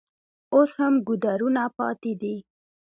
اوس 0.53 0.71
هم 0.81 0.93
ګودرونه 1.07 1.63
پاتې 1.77 2.11
دي. 2.21 2.35